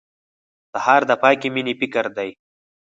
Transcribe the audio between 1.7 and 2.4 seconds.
فکر دی.